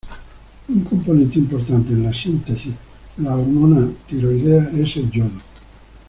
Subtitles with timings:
[0.67, 2.73] Un componente importante en la síntesis
[3.15, 5.39] de las hormonas tiroideas es el yodo.